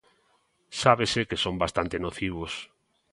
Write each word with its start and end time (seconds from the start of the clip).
Sábese 0.81 1.21
que 1.29 1.41
son 1.43 1.55
bastante 1.63 1.95
nocivos. 2.05 2.53